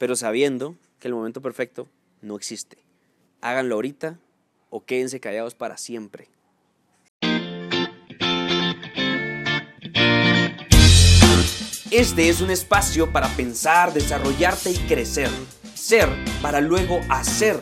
pero 0.00 0.16
sabiendo 0.16 0.76
que 0.98 1.08
el 1.08 1.14
momento 1.14 1.42
perfecto 1.42 1.86
no 2.22 2.34
existe. 2.34 2.78
Háganlo 3.42 3.74
ahorita 3.74 4.18
o 4.70 4.82
quédense 4.82 5.20
callados 5.20 5.54
para 5.54 5.76
siempre. 5.76 6.30
Este 11.90 12.30
es 12.30 12.40
un 12.40 12.48
espacio 12.50 13.12
para 13.12 13.28
pensar, 13.36 13.92
desarrollarte 13.92 14.70
y 14.70 14.76
crecer. 14.88 15.28
Ser 15.74 16.08
para 16.40 16.62
luego 16.62 17.00
hacer. 17.10 17.60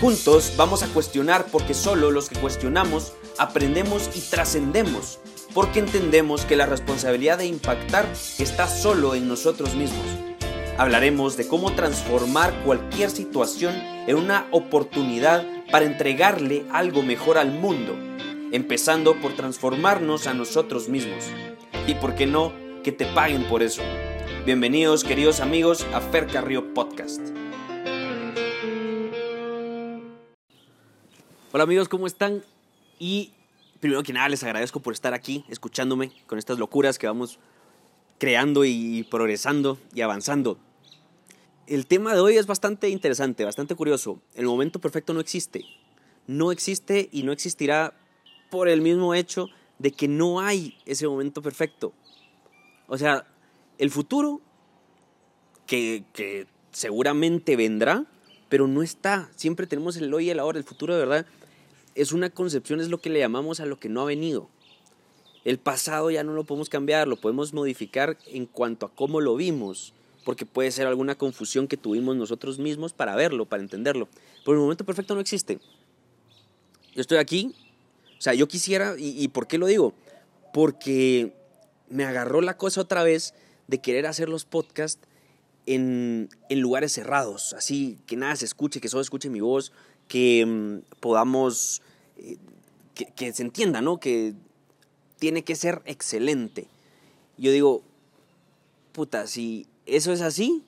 Juntos 0.00 0.54
vamos 0.56 0.82
a 0.82 0.88
cuestionar 0.88 1.46
porque 1.52 1.74
solo 1.74 2.10
los 2.10 2.28
que 2.28 2.40
cuestionamos 2.40 3.12
aprendemos 3.38 4.10
y 4.16 4.28
trascendemos. 4.28 5.20
Porque 5.54 5.78
entendemos 5.78 6.46
que 6.46 6.56
la 6.56 6.66
responsabilidad 6.66 7.38
de 7.38 7.46
impactar 7.46 8.12
está 8.40 8.66
solo 8.66 9.14
en 9.14 9.28
nosotros 9.28 9.76
mismos. 9.76 10.33
Hablaremos 10.76 11.36
de 11.36 11.46
cómo 11.46 11.72
transformar 11.72 12.52
cualquier 12.64 13.08
situación 13.08 13.76
en 14.08 14.16
una 14.16 14.48
oportunidad 14.50 15.46
para 15.70 15.86
entregarle 15.86 16.66
algo 16.72 17.04
mejor 17.04 17.38
al 17.38 17.52
mundo, 17.52 17.96
empezando 18.50 19.14
por 19.20 19.36
transformarnos 19.36 20.26
a 20.26 20.34
nosotros 20.34 20.88
mismos. 20.88 21.26
Y 21.86 21.94
por 21.94 22.16
qué 22.16 22.26
no, 22.26 22.52
que 22.82 22.90
te 22.90 23.06
paguen 23.06 23.44
por 23.44 23.62
eso. 23.62 23.82
Bienvenidos 24.44 25.04
queridos 25.04 25.38
amigos 25.38 25.86
a 25.94 26.00
Fer 26.00 26.26
Carrillo 26.26 26.74
Podcast. 26.74 27.20
Hola 31.52 31.62
amigos, 31.62 31.88
¿cómo 31.88 32.08
están? 32.08 32.42
Y 32.98 33.32
primero 33.78 34.02
que 34.02 34.12
nada 34.12 34.28
les 34.28 34.42
agradezco 34.42 34.80
por 34.80 34.92
estar 34.92 35.14
aquí 35.14 35.44
escuchándome 35.48 36.10
con 36.26 36.40
estas 36.40 36.58
locuras 36.58 36.98
que 36.98 37.06
vamos 37.06 37.38
creando 38.18 38.64
y 38.64 39.06
progresando 39.10 39.78
y 39.94 40.00
avanzando. 40.00 40.58
El 41.66 41.86
tema 41.86 42.12
de 42.12 42.20
hoy 42.20 42.36
es 42.36 42.46
bastante 42.46 42.90
interesante, 42.90 43.42
bastante 43.42 43.74
curioso. 43.74 44.20
El 44.34 44.44
momento 44.44 44.80
perfecto 44.80 45.14
no 45.14 45.20
existe. 45.20 45.64
No 46.26 46.52
existe 46.52 47.08
y 47.10 47.22
no 47.22 47.32
existirá 47.32 47.94
por 48.50 48.68
el 48.68 48.82
mismo 48.82 49.14
hecho 49.14 49.48
de 49.78 49.90
que 49.90 50.06
no 50.06 50.40
hay 50.40 50.76
ese 50.84 51.08
momento 51.08 51.40
perfecto. 51.40 51.94
O 52.86 52.98
sea, 52.98 53.26
el 53.78 53.90
futuro, 53.90 54.42
que, 55.66 56.04
seguramente 56.70 57.56
vendrá, 57.56 58.04
pero 58.50 58.68
no 58.68 58.82
está. 58.82 59.30
Siempre 59.34 59.66
tenemos 59.66 59.96
el 59.96 60.12
hoy 60.12 60.26
y 60.26 60.30
el 60.30 60.40
ahora. 60.40 60.58
El 60.58 60.64
futuro 60.64 60.92
de 60.92 61.00
verdad 61.00 61.26
es 61.94 62.12
una 62.12 62.28
concepción, 62.28 62.80
es 62.80 62.90
lo 62.90 62.98
que 62.98 63.08
le 63.08 63.20
llamamos 63.20 63.60
a 63.60 63.66
lo 63.66 63.78
que 63.78 63.88
no 63.88 64.02
ha 64.02 64.06
venido. 64.06 64.50
El 65.46 65.58
pasado 65.58 66.10
ya 66.10 66.24
no 66.24 66.34
lo 66.34 66.44
podemos 66.44 66.68
cambiar, 66.68 67.08
lo 67.08 67.16
podemos 67.16 67.54
modificar 67.54 68.18
en 68.26 68.44
cuanto 68.44 68.84
a 68.84 68.94
cómo 68.94 69.22
lo 69.22 69.34
vimos, 69.36 69.94
porque 70.24 70.46
puede 70.46 70.70
ser 70.70 70.86
alguna 70.86 71.16
confusión 71.16 71.68
que 71.68 71.76
tuvimos 71.76 72.16
nosotros 72.16 72.58
mismos 72.58 72.92
para 72.92 73.14
verlo, 73.14 73.46
para 73.46 73.62
entenderlo. 73.62 74.08
Pero 74.44 74.56
el 74.56 74.62
momento 74.62 74.84
perfecto 74.84 75.14
no 75.14 75.20
existe. 75.20 75.58
Yo 76.94 77.00
estoy 77.00 77.18
aquí, 77.18 77.54
o 78.18 78.22
sea, 78.22 78.34
yo 78.34 78.48
quisiera, 78.48 78.94
y, 78.98 79.22
y 79.22 79.28
¿por 79.28 79.46
qué 79.46 79.58
lo 79.58 79.66
digo? 79.66 79.94
Porque 80.52 81.32
me 81.88 82.04
agarró 82.04 82.40
la 82.40 82.56
cosa 82.56 82.80
otra 82.80 83.02
vez 83.02 83.34
de 83.66 83.80
querer 83.80 84.06
hacer 84.06 84.28
los 84.28 84.44
podcasts 84.44 85.06
en, 85.66 86.28
en, 86.48 86.60
lugares 86.60 86.92
cerrados, 86.92 87.54
así 87.54 87.98
que 88.06 88.16
nada 88.16 88.36
se 88.36 88.44
escuche, 88.44 88.80
que 88.80 88.88
solo 88.88 89.00
escuche 89.00 89.30
mi 89.30 89.40
voz, 89.40 89.72
que 90.08 90.44
mm, 90.44 90.98
podamos, 91.00 91.80
eh, 92.18 92.36
que, 92.94 93.06
que, 93.06 93.32
se 93.32 93.42
entienda, 93.42 93.80
¿no? 93.80 93.98
Que 93.98 94.34
tiene 95.18 95.42
que 95.42 95.56
ser 95.56 95.80
excelente. 95.86 96.66
Yo 97.38 97.50
digo, 97.50 97.82
puta, 98.92 99.26
si 99.26 99.66
eso 99.86 100.12
es 100.12 100.20
así, 100.20 100.62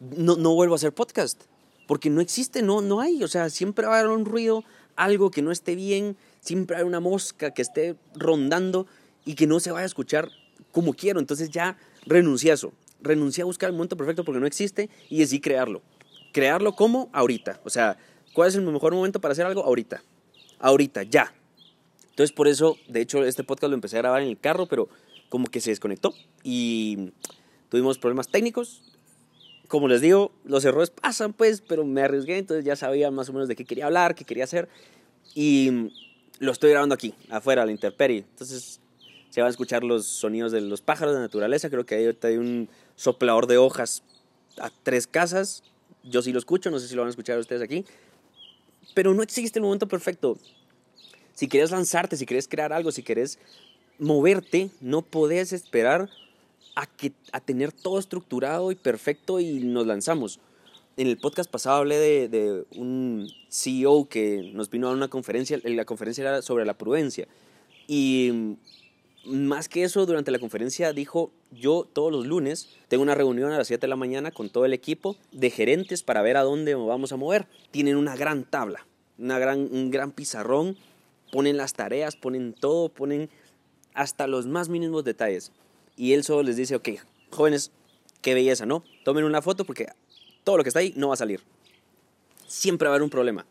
no, 0.00 0.36
no 0.36 0.54
vuelvo 0.54 0.74
a 0.74 0.76
hacer 0.76 0.92
podcast, 0.92 1.42
porque 1.86 2.10
no 2.10 2.20
existe, 2.20 2.62
no, 2.62 2.80
no 2.80 3.00
hay, 3.00 3.22
o 3.22 3.28
sea, 3.28 3.50
siempre 3.50 3.86
va 3.86 3.96
a 3.96 4.00
haber 4.00 4.10
un 4.12 4.24
ruido, 4.24 4.64
algo 4.96 5.30
que 5.30 5.42
no 5.42 5.50
esté 5.50 5.74
bien, 5.74 6.16
siempre 6.40 6.76
hay 6.76 6.82
una 6.82 7.00
mosca 7.00 7.52
que 7.52 7.62
esté 7.62 7.96
rondando 8.14 8.86
y 9.24 9.34
que 9.34 9.46
no 9.46 9.60
se 9.60 9.70
vaya 9.70 9.84
a 9.84 9.86
escuchar 9.86 10.30
como 10.72 10.92
quiero. 10.94 11.20
Entonces 11.20 11.50
ya 11.50 11.78
renuncié 12.04 12.50
a 12.50 12.54
eso. 12.54 12.72
Renuncié 13.00 13.42
a 13.42 13.46
buscar 13.46 13.68
el 13.68 13.74
momento 13.74 13.96
perfecto 13.96 14.24
porque 14.24 14.40
no 14.40 14.46
existe 14.46 14.90
y 15.08 15.18
decidí 15.18 15.40
crearlo. 15.40 15.82
Crearlo 16.32 16.74
como 16.74 17.08
ahorita. 17.12 17.60
O 17.64 17.70
sea, 17.70 17.96
¿cuál 18.32 18.48
es 18.48 18.54
el 18.54 18.62
mejor 18.62 18.94
momento 18.94 19.20
para 19.20 19.32
hacer 19.32 19.46
algo? 19.46 19.64
Ahorita. 19.64 20.02
Ahorita, 20.58 21.02
ya. 21.02 21.34
Entonces 22.10 22.32
por 22.32 22.46
eso, 22.48 22.76
de 22.88 23.00
hecho, 23.00 23.24
este 23.24 23.44
podcast 23.44 23.70
lo 23.70 23.74
empecé 23.74 23.96
a 23.96 24.02
grabar 24.02 24.22
en 24.22 24.28
el 24.28 24.38
carro, 24.38 24.66
pero 24.66 24.88
como 25.28 25.46
que 25.46 25.60
se 25.60 25.70
desconectó 25.70 26.14
y 26.44 27.12
tuvimos 27.72 27.96
problemas 27.96 28.28
técnicos. 28.28 28.82
Como 29.66 29.88
les 29.88 30.02
digo, 30.02 30.30
los 30.44 30.62
errores 30.66 30.90
pasan, 30.90 31.32
pues, 31.32 31.62
pero 31.62 31.86
me 31.86 32.02
arriesgué, 32.02 32.36
entonces 32.36 32.66
ya 32.66 32.76
sabía 32.76 33.10
más 33.10 33.30
o 33.30 33.32
menos 33.32 33.48
de 33.48 33.56
qué 33.56 33.64
quería 33.64 33.86
hablar, 33.86 34.14
qué 34.14 34.26
quería 34.26 34.44
hacer. 34.44 34.68
Y 35.34 35.90
lo 36.38 36.52
estoy 36.52 36.68
grabando 36.68 36.94
aquí, 36.94 37.14
afuera, 37.30 37.62
a 37.62 37.64
la. 37.64 37.72
Entonces, 37.72 38.78
se 39.30 39.40
van 39.40 39.46
a 39.46 39.50
escuchar 39.50 39.84
los 39.84 40.04
sonidos 40.04 40.52
de 40.52 40.60
los 40.60 40.82
pájaros 40.82 41.14
de 41.14 41.20
naturaleza. 41.22 41.70
Creo 41.70 41.86
que 41.86 41.94
ahí 41.94 42.04
ahorita 42.04 42.28
hay 42.28 42.36
un 42.36 42.68
soplador 42.94 43.46
de 43.46 43.56
hojas 43.56 44.02
a 44.58 44.70
tres 44.82 45.06
casas. 45.06 45.62
Yo 46.04 46.20
sí 46.20 46.30
lo 46.30 46.40
escucho, 46.40 46.70
no 46.70 46.78
sé 46.78 46.88
si 46.88 46.94
lo 46.94 47.00
van 47.00 47.06
a 47.06 47.10
escuchar 47.12 47.38
ustedes 47.38 47.62
aquí. 47.62 47.86
Pero 48.92 49.14
no 49.14 49.22
existe 49.22 49.58
el 49.58 49.62
momento 49.62 49.88
perfecto. 49.88 50.36
Si 51.32 51.48
quieres 51.48 51.70
lanzarte, 51.70 52.18
si 52.18 52.26
quieres 52.26 52.48
crear 52.48 52.70
algo, 52.74 52.92
si 52.92 53.02
quieres 53.02 53.38
moverte, 53.98 54.68
no 54.82 55.00
podés 55.00 55.54
esperar 55.54 56.10
a, 56.74 56.86
que, 56.86 57.12
a 57.32 57.40
tener 57.40 57.72
todo 57.72 57.98
estructurado 57.98 58.72
y 58.72 58.74
perfecto 58.74 59.40
y 59.40 59.60
nos 59.60 59.86
lanzamos. 59.86 60.40
En 60.96 61.06
el 61.06 61.16
podcast 61.16 61.50
pasado 61.50 61.76
hablé 61.76 62.28
de, 62.28 62.64
un 62.76 63.28
CEO 63.48 64.08
que 64.08 64.50
nos 64.52 64.68
vino 64.68 64.88
a 64.88 64.92
una 64.92 65.08
conferencia, 65.08 65.58
la 65.64 65.84
conferencia 65.84 66.22
era 66.22 66.42
sobre 66.42 66.66
la 66.66 66.76
prudencia. 66.76 67.26
Y 67.86 68.56
más 69.24 69.68
que 69.68 69.84
eso, 69.84 70.04
durante 70.04 70.30
la 70.30 70.38
conferencia 70.38 70.92
dijo, 70.92 71.30
yo 71.50 71.88
todos 71.90 72.12
los 72.12 72.26
lunes 72.26 72.76
tengo 72.88 73.02
una 73.02 73.14
reunión 73.14 73.52
a 73.52 73.58
las 73.58 73.68
7 73.68 73.80
de 73.80 73.88
la 73.88 73.96
mañana 73.96 74.30
con 74.32 74.50
todo 74.50 74.64
el 74.66 74.72
equipo 74.72 75.16
de 75.30 75.50
gerentes 75.50 76.02
para 76.02 76.22
ver 76.22 76.36
a 76.36 76.42
dónde 76.42 76.74
vamos 76.74 77.12
a 77.12 77.16
mover. 77.16 77.46
Tienen 77.70 77.96
una 77.96 78.16
gran 78.16 78.44
tabla, 78.44 78.86
una 79.18 79.38
gran, 79.38 79.68
un 79.72 79.90
gran 79.90 80.12
pizarrón, 80.12 80.76
ponen 81.30 81.56
las 81.56 81.72
tareas, 81.72 82.16
ponen 82.16 82.52
todo, 82.52 82.90
ponen 82.90 83.30
hasta 83.94 84.26
los 84.26 84.46
más 84.46 84.68
mínimos 84.68 85.04
detalles. 85.04 85.52
Y 86.02 86.14
él 86.14 86.24
solo 86.24 86.42
les 86.42 86.56
dice, 86.56 86.74
ok, 86.74 86.88
jóvenes, 87.30 87.70
qué 88.22 88.34
belleza, 88.34 88.66
¿no? 88.66 88.82
Tomen 89.04 89.22
una 89.22 89.40
foto 89.40 89.64
porque 89.64 89.86
todo 90.42 90.56
lo 90.56 90.64
que 90.64 90.68
está 90.68 90.80
ahí 90.80 90.92
no 90.96 91.06
va 91.06 91.14
a 91.14 91.16
salir. 91.16 91.38
Siempre 92.48 92.88
va 92.88 92.94
a 92.94 92.96
haber 92.96 93.04
un 93.04 93.08
problema. 93.08 93.46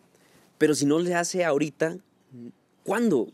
Pero 0.58 0.76
si 0.76 0.86
no 0.86 1.00
le 1.00 1.16
hace 1.16 1.46
ahorita, 1.46 1.98
¿cuándo? 2.84 3.20
O 3.20 3.32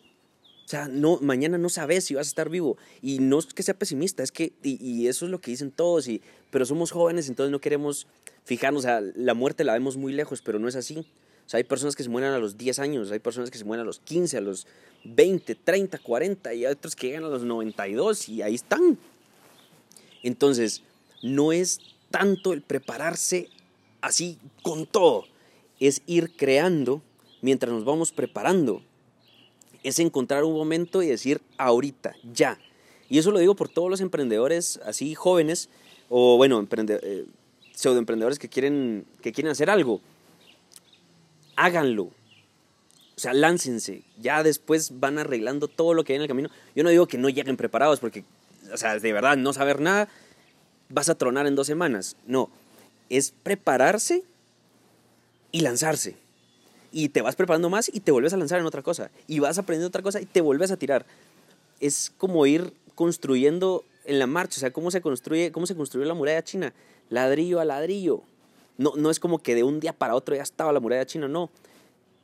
sea, 0.66 0.88
no, 0.88 1.17
mañana 1.19 1.57
no 1.57 1.67
sabes 1.69 2.03
si 2.03 2.13
vas 2.13 2.27
a 2.27 2.29
estar 2.29 2.50
vivo. 2.50 2.77
Y 3.01 3.17
no 3.17 3.39
es 3.39 3.47
que 3.47 3.63
sea 3.63 3.73
pesimista, 3.73 4.22
es 4.22 4.31
que, 4.31 4.53
y, 4.61 4.77
y, 4.88 5.07
eso 5.07 5.25
es 5.25 5.31
lo 5.31 5.41
que 5.41 5.50
dicen 5.50 5.72
todos, 5.72 6.07
y, 6.07 6.22
pero 6.51 6.67
somos 6.67 6.91
jóvenes, 6.91 7.27
entonces 7.27 7.51
no 7.51 7.59
queremos 7.59 8.06
fijarnos, 8.44 8.81
o 8.81 8.83
sea, 8.83 9.01
la 9.01 9.33
muerte 9.33 9.63
la 9.63 9.73
vemos 9.73 9.97
muy 9.97 10.13
lejos, 10.13 10.44
pero 10.44 10.59
no 10.59 10.67
es 10.67 10.75
así. 10.75 11.07
Sea, 11.47 11.58
hay 11.58 11.63
personas 11.63 11.96
que 11.96 12.03
se 12.03 12.09
mueren 12.09 12.31
a 12.31 12.40
los 12.40 12.58
10 12.58 12.80
años, 12.80 13.12
hay 13.12 13.19
personas 13.19 13.50
que 13.50 13.58
se 13.58 13.66
mueren 13.66 13.84
a 13.84 13.85
los 13.85 14.00
15, 14.00 14.38
a 14.38 14.41
los 14.41 14.68
20, 15.03 15.56
30, 15.56 15.97
40, 15.97 16.53
y 16.53 16.66
hay 16.66 16.72
otros 16.72 16.96
que 16.96 17.08
llegan 17.08 17.24
a 17.24 17.30
los 17.30 17.44
92 17.44 18.30
y 18.30 18.41
ahí 18.41 18.56
están. 18.56 18.97
Entonces, 20.24 20.84
no 21.24 21.52
es 21.52 21.80
tanto 22.12 22.53
el 22.53 22.62
prepararse 22.62 23.50
así 24.02 24.38
con 24.62 24.86
todo, 24.86 25.25
es 25.80 26.02
ir 26.06 26.36
creando 26.36 27.02
mientras 27.41 27.72
nos 27.74 27.86
vamos 27.86 28.12
preparando 28.12 28.81
es 29.88 30.00
encontrar 30.00 30.44
un 30.44 30.53
momento 30.53 31.02
y 31.02 31.07
decir 31.07 31.41
ahorita, 31.57 32.16
ya. 32.34 32.59
Y 33.09 33.19
eso 33.19 33.31
lo 33.31 33.40
digo 33.40 33.56
por 33.56 33.69
todos 33.69 33.90
los 33.90 34.02
emprendedores 34.02 34.80
así 34.86 35.16
jóvenes 35.16 35.69
o 36.09 36.38
bueno, 36.38 36.59
emprende, 36.59 37.00
eh, 37.02 37.25
pseudoemprendedores 37.74 38.40
que 38.40 38.50
quieren, 38.50 39.06
que 39.21 39.31
quieren 39.31 39.51
hacer 39.51 39.69
algo. 39.69 40.01
Háganlo. 41.57 42.04
O 42.04 43.19
sea, 43.19 43.33
láncense. 43.33 44.04
Ya 44.18 44.44
después 44.44 45.00
van 45.00 45.19
arreglando 45.19 45.68
todo 45.68 45.94
lo 45.94 46.06
que 46.06 46.13
hay 46.13 46.18
en 46.18 46.21
el 46.21 46.27
camino. 46.30 46.50
Yo 46.75 46.83
no 46.83 46.89
digo 46.89 47.07
que 47.07 47.18
no 47.18 47.27
lleguen 47.27 47.57
preparados 47.57 48.00
porque, 48.00 48.24
o 48.71 48.77
sea, 48.77 48.98
de 48.98 49.13
verdad, 49.13 49.36
no 49.36 49.51
saber 49.51 49.81
nada, 49.81 50.07
vas 50.88 51.09
a 51.09 51.15
tronar 51.15 51.48
en 51.48 51.56
dos 51.56 51.68
semanas. 51.68 52.15
No, 52.25 52.50
es 53.09 53.33
prepararse 53.44 54.24
y 55.51 55.62
lanzarse 55.62 56.15
y 56.92 57.09
te 57.09 57.21
vas 57.21 57.36
preparando 57.36 57.69
más 57.69 57.89
y 57.94 58.00
te 58.00 58.12
vuelves 58.12 58.33
a 58.33 58.38
lanzar 58.38 58.59
en 58.59 58.65
otra 58.65 58.81
cosa 58.81 59.12
y 59.27 59.39
vas 59.39 59.57
aprendiendo 59.57 59.88
otra 59.88 60.01
cosa 60.01 60.21
y 60.21 60.25
te 60.25 60.42
vuelves 60.42 60.71
a 60.71 60.77
tirar. 60.77 61.06
Es 61.80 62.12
como 62.18 62.45
ir 62.45 62.74
construyendo 62.95 63.83
en 64.06 64.19
la 64.19 64.27
marcha, 64.27 64.57
o 64.57 64.62
sea, 64.62 64.71
cómo 64.71 64.89
se 64.89 65.01
construye, 65.01 65.51
cómo 65.51 65.68
se 65.68 65.75
construyó 65.75 66.06
la 66.06 66.13
muralla 66.13 66.44
china, 66.44 66.74
ladrillo 67.09 67.59
a 67.59 67.65
ladrillo. 67.65 68.24
No, 68.77 68.94
no 68.95 69.09
es 69.09 69.19
como 69.19 69.39
que 69.39 69.56
de 69.56 69.63
un 69.63 69.79
día 69.79 69.94
para 69.94 70.15
otro 70.15 70.35
ya 70.35 70.44
estaba 70.44 70.71
la 70.71 70.79
muralla 70.79 71.06
china, 71.06 71.27
no. 71.27 71.50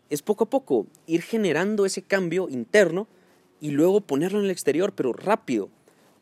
Es 0.10 0.22
poco 0.22 0.44
a 0.44 0.50
poco 0.50 0.88
ir 1.08 1.22
generando 1.22 1.86
ese 1.86 2.02
cambio 2.02 2.48
interno 2.50 3.08
y 3.60 3.72
luego 3.72 4.02
ponerlo 4.02 4.40
en 4.40 4.46
el 4.46 4.52
exterior, 4.52 4.94
pero 4.94 5.14
rápido. 5.14 5.70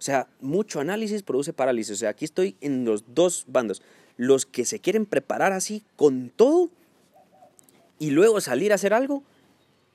O 0.01 0.04
sea, 0.04 0.28
mucho 0.39 0.80
análisis 0.80 1.22
produce 1.24 1.54
parálisis. 1.54 1.94
O 1.94 2.00
sea, 2.00 2.10
aquí 2.10 2.25
estoy 2.25 2.56
en 2.62 2.86
los 2.86 3.04
dos 3.13 3.45
bandos. 3.48 3.81
los 4.18 4.45
que 4.45 4.66
se 4.66 4.80
quieren 4.80 5.06
preparar 5.06 5.51
así 5.51 5.83
con 5.95 6.30
todo 6.30 6.69
y 7.98 8.10
luego 8.10 8.42
salir 8.42 8.72
a 8.72 8.75
hacer 8.75 8.94
algo, 8.94 9.24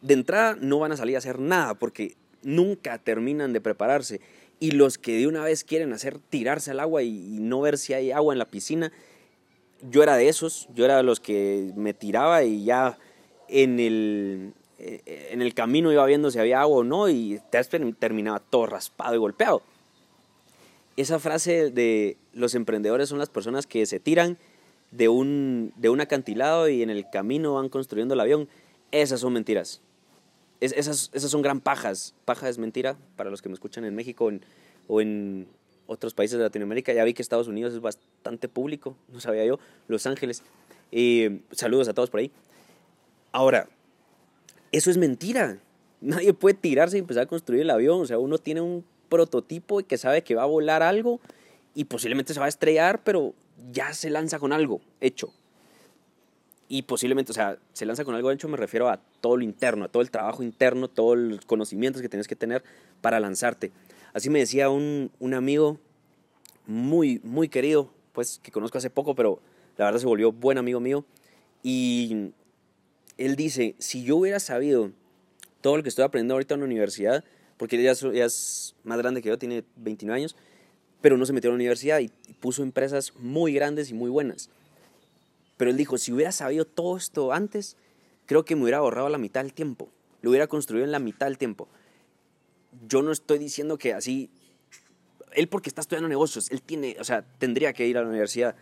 de 0.00 0.14
entrada 0.14 0.56
no 0.60 0.78
van 0.78 0.92
a 0.92 0.96
salir 0.96 1.16
a 1.16 1.18
hacer 1.18 1.40
nada 1.40 1.74
porque 1.74 2.16
nunca 2.42 2.98
terminan 2.98 3.52
de 3.52 3.60
prepararse. 3.60 4.20
Y 4.60 4.70
los 4.70 4.96
que 4.96 5.18
de 5.18 5.26
una 5.26 5.42
vez 5.42 5.64
quieren 5.64 5.92
hacer 5.92 6.18
tirarse 6.18 6.70
al 6.70 6.80
agua 6.80 7.02
y, 7.02 7.38
no 7.40 7.60
ver 7.60 7.76
si 7.76 7.94
hay 7.94 8.12
agua 8.12 8.32
en 8.32 8.38
la 8.38 8.48
piscina, 8.48 8.92
yo 9.82 10.02
era 10.02 10.16
de 10.16 10.28
esos, 10.28 10.68
yo 10.74 10.84
era 10.84 10.96
de 10.96 11.02
los 11.02 11.20
que 11.20 11.72
me 11.76 11.94
tiraba 11.94 12.44
y 12.44 12.64
ya 12.64 12.98
en 13.48 13.78
el, 13.78 14.52
eh, 14.78 15.28
en 15.30 15.42
el 15.42 15.54
camino 15.54 15.92
iba 15.92 16.04
viendo 16.06 16.30
si 16.30 16.38
había 16.38 16.60
agua 16.60 16.78
o 16.78 16.84
no 16.84 17.08
y 17.08 17.40
terminaba 17.98 18.40
todo 18.40 18.66
raspado 18.66 19.14
y 19.14 19.18
golpeado. 19.18 19.62
Esa 20.96 21.18
frase 21.18 21.70
de 21.70 22.16
los 22.32 22.54
emprendedores 22.54 23.08
son 23.08 23.18
las 23.18 23.28
personas 23.28 23.66
que 23.66 23.84
se 23.86 24.00
tiran 24.00 24.38
de 24.90 25.08
un, 25.08 25.72
de 25.76 25.90
un 25.90 26.00
acantilado 26.00 26.68
y 26.68 26.82
en 26.82 26.90
el 26.90 27.08
camino 27.10 27.54
van 27.54 27.68
construyendo 27.68 28.14
el 28.14 28.20
avión. 28.20 28.48
Esas 28.92 29.20
son 29.20 29.32
mentiras 29.34 29.82
esas, 30.60 31.10
esas 31.12 31.30
son 31.30 31.42
gran 31.42 31.60
pajas. 31.60 32.14
Paja 32.24 32.48
es 32.48 32.58
mentira 32.58 32.96
para 33.16 33.30
los 33.30 33.42
que 33.42 33.48
me 33.48 33.54
escuchan 33.54 33.84
en 33.84 33.94
México 33.94 34.30
o 34.88 35.00
en 35.00 35.48
otros 35.86 36.14
países 36.14 36.38
de 36.38 36.44
Latinoamérica. 36.44 36.92
Ya 36.92 37.04
vi 37.04 37.14
que 37.14 37.22
Estados 37.22 37.48
Unidos 37.48 37.74
es 37.74 37.80
bastante 37.80 38.48
público, 38.48 38.96
no 39.08 39.20
sabía 39.20 39.44
yo. 39.44 39.58
Los 39.88 40.06
Ángeles. 40.06 40.42
saludos 41.52 41.88
a 41.88 41.94
todos 41.94 42.10
por 42.10 42.20
ahí. 42.20 42.30
Ahora, 43.32 43.68
eso 44.72 44.90
es 44.90 44.96
mentira. 44.96 45.58
Nadie 46.00 46.32
puede 46.34 46.54
tirarse 46.54 46.96
y 46.96 47.00
empezar 47.00 47.24
a 47.24 47.26
construir 47.26 47.62
el 47.62 47.70
avión. 47.70 48.00
O 48.00 48.06
sea, 48.06 48.18
uno 48.18 48.38
tiene 48.38 48.60
un 48.60 48.84
prototipo 49.08 49.80
y 49.80 49.84
que 49.84 49.98
sabe 49.98 50.22
que 50.22 50.34
va 50.34 50.42
a 50.42 50.46
volar 50.46 50.82
algo 50.82 51.20
y 51.74 51.84
posiblemente 51.84 52.34
se 52.34 52.40
va 52.40 52.46
a 52.46 52.48
estrellar, 52.48 53.02
pero 53.04 53.34
ya 53.72 53.92
se 53.94 54.10
lanza 54.10 54.38
con 54.38 54.52
algo 54.52 54.80
hecho 55.00 55.32
y 56.68 56.82
posiblemente, 56.82 57.32
o 57.32 57.34
sea, 57.34 57.58
se 57.72 57.86
lanza 57.86 58.04
con 58.04 58.14
algo 58.14 58.30
hecho, 58.30 58.48
me 58.48 58.56
refiero 58.56 58.88
a 58.88 58.98
todo 59.20 59.36
lo 59.36 59.44
interno, 59.44 59.84
a 59.84 59.88
todo 59.88 60.02
el 60.02 60.10
trabajo 60.10 60.42
interno, 60.42 60.88
todos 60.88 61.16
los 61.16 61.44
conocimientos 61.44 62.02
que 62.02 62.08
tienes 62.08 62.26
que 62.26 62.36
tener 62.36 62.64
para 63.00 63.20
lanzarte. 63.20 63.70
Así 64.16 64.30
me 64.30 64.38
decía 64.38 64.70
un, 64.70 65.10
un 65.18 65.34
amigo 65.34 65.78
muy, 66.66 67.20
muy 67.22 67.50
querido, 67.50 67.92
pues 68.14 68.40
que 68.42 68.50
conozco 68.50 68.78
hace 68.78 68.88
poco, 68.88 69.14
pero 69.14 69.42
la 69.76 69.84
verdad 69.84 70.00
se 70.00 70.06
volvió 70.06 70.32
buen 70.32 70.56
amigo 70.56 70.80
mío. 70.80 71.04
Y 71.62 72.30
él 73.18 73.36
dice, 73.36 73.74
si 73.78 74.04
yo 74.04 74.16
hubiera 74.16 74.40
sabido 74.40 74.90
todo 75.60 75.76
lo 75.76 75.82
que 75.82 75.90
estoy 75.90 76.02
aprendiendo 76.02 76.32
ahorita 76.32 76.54
en 76.54 76.60
la 76.60 76.66
universidad, 76.66 77.24
porque 77.58 77.78
ella 77.78 77.92
es 77.92 78.74
más 78.84 78.96
grande 78.96 79.20
que 79.20 79.28
yo, 79.28 79.36
tiene 79.36 79.64
29 79.76 80.18
años, 80.18 80.34
pero 81.02 81.18
no 81.18 81.26
se 81.26 81.34
metió 81.34 81.50
a 81.50 81.52
la 81.52 81.56
universidad 81.56 82.00
y 82.00 82.08
puso 82.40 82.62
empresas 82.62 83.12
muy 83.18 83.52
grandes 83.52 83.90
y 83.90 83.92
muy 83.92 84.08
buenas. 84.08 84.48
Pero 85.58 85.70
él 85.70 85.76
dijo, 85.76 85.98
si 85.98 86.14
hubiera 86.14 86.32
sabido 86.32 86.64
todo 86.64 86.96
esto 86.96 87.34
antes, 87.34 87.76
creo 88.24 88.46
que 88.46 88.56
me 88.56 88.62
hubiera 88.62 88.78
ahorrado 88.78 89.10
la 89.10 89.18
mitad 89.18 89.42
del 89.42 89.52
tiempo. 89.52 89.90
Lo 90.22 90.30
hubiera 90.30 90.46
construido 90.46 90.86
en 90.86 90.92
la 90.92 91.00
mitad 91.00 91.26
del 91.26 91.36
tiempo. 91.36 91.68
Yo 92.88 93.02
no 93.02 93.12
estoy 93.12 93.38
diciendo 93.38 93.78
que 93.78 93.92
así... 93.92 94.30
Él 95.32 95.48
porque 95.48 95.68
está 95.68 95.82
estudiando 95.82 96.08
negocios, 96.08 96.50
él 96.50 96.62
tiene, 96.62 96.96
o 96.98 97.04
sea, 97.04 97.22
tendría 97.38 97.74
que 97.74 97.86
ir 97.86 97.98
a 97.98 98.02
la 98.02 98.08
universidad. 98.08 98.56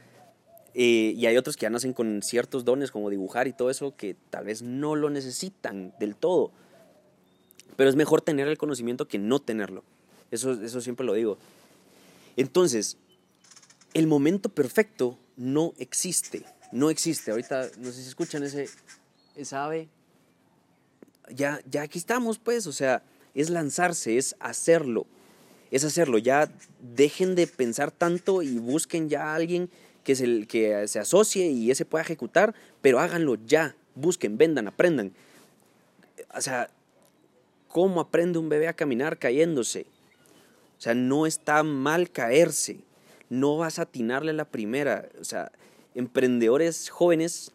Eh, 0.74 1.14
y 1.16 1.26
hay 1.26 1.36
otros 1.36 1.56
que 1.56 1.62
ya 1.62 1.70
nacen 1.70 1.92
con 1.92 2.20
ciertos 2.20 2.64
dones 2.64 2.90
como 2.90 3.10
dibujar 3.10 3.46
y 3.46 3.52
todo 3.52 3.70
eso 3.70 3.94
que 3.96 4.16
tal 4.30 4.46
vez 4.46 4.62
no 4.62 4.96
lo 4.96 5.08
necesitan 5.08 5.94
del 6.00 6.16
todo. 6.16 6.50
Pero 7.76 7.88
es 7.88 7.94
mejor 7.94 8.22
tener 8.22 8.48
el 8.48 8.58
conocimiento 8.58 9.06
que 9.06 9.18
no 9.18 9.40
tenerlo. 9.40 9.84
Eso, 10.32 10.52
eso 10.52 10.80
siempre 10.80 11.06
lo 11.06 11.14
digo. 11.14 11.38
Entonces, 12.36 12.96
el 13.92 14.08
momento 14.08 14.48
perfecto 14.48 15.16
no 15.36 15.74
existe 15.78 16.44
no 16.74 16.90
existe. 16.90 17.30
Ahorita, 17.30 17.68
no 17.78 17.92
sé 17.92 18.02
si 18.02 18.08
escuchan 18.08 18.42
ese, 18.42 18.68
esa 19.36 19.64
ave. 19.64 19.88
Ya, 21.30 21.60
ya 21.70 21.82
aquí 21.82 21.98
estamos, 21.98 22.38
pues, 22.38 22.66
o 22.66 22.72
sea, 22.72 23.02
es 23.34 23.50
lanzarse, 23.50 24.16
es 24.16 24.36
hacerlo, 24.40 25.06
es 25.70 25.84
hacerlo. 25.84 26.18
Ya 26.18 26.50
dejen 26.80 27.34
de 27.34 27.46
pensar 27.46 27.90
tanto 27.90 28.42
y 28.42 28.58
busquen 28.58 29.08
ya 29.08 29.32
a 29.32 29.34
alguien 29.34 29.70
que 30.04 30.14
se, 30.14 30.46
que 30.46 30.86
se 30.86 30.98
asocie 30.98 31.50
y 31.50 31.70
ese 31.70 31.84
pueda 31.84 32.04
ejecutar, 32.04 32.54
pero 32.80 33.00
háganlo 33.00 33.36
ya, 33.46 33.74
busquen, 33.94 34.38
vendan, 34.38 34.68
aprendan. 34.68 35.12
O 36.36 36.40
sea, 36.40 36.68
¿cómo 37.68 38.00
aprende 38.00 38.38
un 38.38 38.48
bebé 38.48 38.68
a 38.68 38.74
caminar 38.74 39.18
cayéndose? 39.18 39.86
O 40.78 40.80
sea, 40.80 40.94
no 40.94 41.26
está 41.26 41.62
mal 41.62 42.10
caerse, 42.10 42.80
no 43.30 43.56
vas 43.56 43.78
a 43.78 43.82
atinarle 43.82 44.32
la 44.32 44.44
primera, 44.44 45.08
o 45.20 45.24
sea, 45.24 45.50
emprendedores 45.94 46.90
jóvenes 46.90 47.52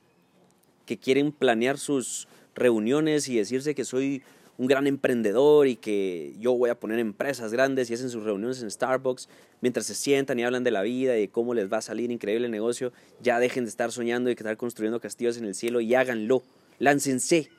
que 0.86 0.98
quieren 0.98 1.32
planear 1.32 1.78
sus 1.78 2.28
reuniones 2.56 3.30
y 3.30 3.38
decirse 3.38 3.76
que 3.76 3.86
soy 3.86 4.24
un 4.60 4.68
gran 4.68 4.88
emprendedor 4.88 5.68
y 5.68 5.78
que 5.78 6.36
yo 6.38 6.54
voy 6.54 6.70
a 6.70 6.78
poner 6.78 7.00
empresas 7.00 7.54
grandes 7.54 7.90
y 7.90 7.94
hacen 7.94 8.10
sus 8.10 8.26
reuniones 8.26 8.62
en 8.62 8.70
Starbucks 8.70 9.30
mientras 9.62 9.86
se 9.86 9.96
sientan 9.96 10.38
y 10.38 10.44
hablan 10.44 10.66
de 10.66 10.72
la 10.72 10.82
vida 10.82 11.18
y 11.18 11.22
de 11.22 11.30
cómo 11.30 11.54
les 11.54 11.72
va 11.72 11.78
a 11.78 11.82
salir 11.82 12.12
increíble 12.12 12.48
el 12.48 12.52
negocio, 12.52 12.92
ya 13.22 13.40
dejen 13.40 13.64
de 13.64 13.70
estar 13.70 13.94
soñando 13.94 14.30
y 14.30 14.34
estar 14.34 14.58
construyendo 14.58 15.00
castillos 15.00 15.38
en 15.38 15.46
el 15.46 15.56
cielo 15.56 15.80
y 15.80 15.96
háganlo, 15.96 16.44
láncense, 16.78 17.50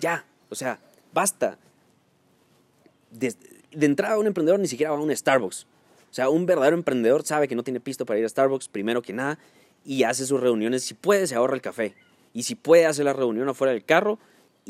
ya, 0.00 0.26
o 0.48 0.56
sea, 0.56 0.80
basta. 1.14 1.56
De, 3.12 3.32
de 3.70 3.86
entrada 3.86 4.18
un 4.18 4.26
emprendedor 4.26 4.58
ni 4.58 4.66
siquiera 4.66 4.90
va 4.90 4.98
a 4.98 5.00
un 5.00 5.16
Starbucks. 5.16 5.68
O 6.10 6.14
sea, 6.14 6.30
un 6.30 6.46
verdadero 6.46 6.76
emprendedor 6.76 7.24
sabe 7.24 7.46
que 7.46 7.54
no 7.54 7.62
tiene 7.62 7.78
pisto 7.78 8.04
para 8.04 8.18
ir 8.18 8.24
a 8.24 8.28
Starbucks, 8.28 8.66
primero 8.66 9.02
que 9.02 9.12
nada, 9.12 9.38
y 9.84 10.02
hace 10.02 10.26
sus 10.26 10.40
reuniones. 10.40 10.82
Si 10.82 10.94
puede, 10.94 11.28
se 11.28 11.36
ahorra 11.36 11.54
el 11.54 11.62
café. 11.62 11.94
Y 12.32 12.42
si 12.42 12.56
puede, 12.56 12.86
hace 12.86 13.04
la 13.04 13.12
reunión 13.12 13.48
afuera 13.48 13.72
del 13.72 13.84
carro 13.84 14.18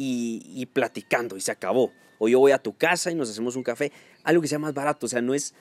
y, 0.03 0.67
platicando 0.67 1.37
y 1.37 1.43
se 1.43 1.53
acabó. 1.53 1.93
O 2.19 2.29
yo 2.29 2.39
voy 2.39 2.53
a 2.53 2.59
tu 2.59 2.75
casa 2.75 3.11
y 3.11 3.15
nos 3.15 3.29
hacemos 3.29 3.55
un 3.55 3.63
café. 3.63 3.93
Algo 4.25 4.41
que 4.41 4.49
sea 4.49 4.59
más 4.59 4.73
barato. 4.73 5.07
O 5.07 5.09
sea, 5.09 5.21
no 5.21 5.35
es... 5.35 5.55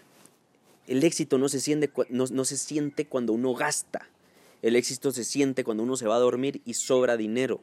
El 0.87 1.03
éxito 1.03 1.37
no 1.37 1.49
se 1.49 1.59
siente, 1.59 1.91
no, 2.09 2.45
se 2.45 2.57
siente 2.57 3.05
cuando 3.05 3.33
uno 3.33 3.53
gasta. 3.53 4.07
El 4.61 4.75
éxito 4.75 5.11
se 5.11 5.23
siente 5.23 5.63
cuando 5.63 5.83
uno 5.83 5.97
se 5.97 6.07
va 6.07 6.15
a 6.15 6.19
dormir 6.19 6.61
y 6.65 6.73
sobra 6.75 7.17
dinero. 7.17 7.61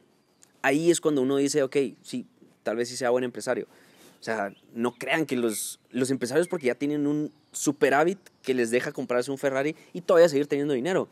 Ahí 0.61 0.91
es 0.91 1.01
cuando 1.01 1.23
uno 1.23 1.37
dice, 1.37 1.63
ok, 1.63 1.75
sí, 2.03 2.25
tal 2.63 2.77
vez 2.77 2.89
sí 2.89 2.95
sea 2.95 3.09
buen 3.09 3.23
empresario. 3.23 3.67
O 4.19 4.23
sea, 4.23 4.53
no 4.73 4.93
crean 4.95 5.25
que 5.25 5.35
los, 5.35 5.79
los 5.89 6.09
empresarios 6.09 6.47
porque 6.47 6.67
ya 6.67 6.75
tienen 6.75 7.05
un 7.05 7.31
superávit 7.51 8.19
que 8.43 8.53
les 8.53 8.71
deja 8.71 8.91
comprarse 8.91 9.31
un 9.31 9.37
Ferrari 9.37 9.75
y 9.93 10.01
todavía 10.01 10.29
seguir 10.29 10.47
teniendo 10.47 10.73
dinero. 10.73 11.09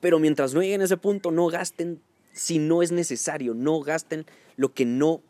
Pero 0.00 0.18
mientras 0.18 0.54
no 0.54 0.60
lleguen 0.60 0.80
a 0.80 0.84
ese 0.84 0.96
punto, 0.96 1.30
no 1.30 1.46
gasten 1.46 2.00
si 2.32 2.58
no 2.58 2.82
es 2.82 2.92
necesario, 2.92 3.54
no 3.54 3.80
gasten 3.80 4.26
lo 4.56 4.72
que 4.72 4.84
no 4.84 5.22